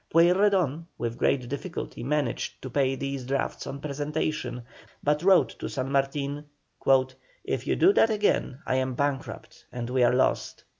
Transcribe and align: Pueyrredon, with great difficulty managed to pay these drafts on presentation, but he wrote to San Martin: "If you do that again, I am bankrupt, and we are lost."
Pueyrredon, 0.09 0.87
with 0.97 1.19
great 1.19 1.47
difficulty 1.47 2.01
managed 2.03 2.59
to 2.63 2.71
pay 2.71 2.95
these 2.95 3.23
drafts 3.23 3.67
on 3.67 3.79
presentation, 3.79 4.63
but 5.03 5.21
he 5.21 5.27
wrote 5.27 5.49
to 5.59 5.69
San 5.69 5.91
Martin: 5.91 6.45
"If 7.43 7.67
you 7.67 7.75
do 7.75 7.93
that 7.93 8.09
again, 8.09 8.63
I 8.65 8.77
am 8.77 8.95
bankrupt, 8.95 9.67
and 9.71 9.91
we 9.91 10.01
are 10.03 10.11
lost." 10.11 10.63